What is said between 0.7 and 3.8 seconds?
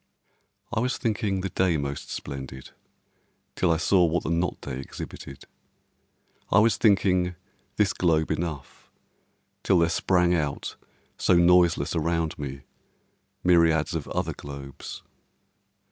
I was thinking the day most splendid till I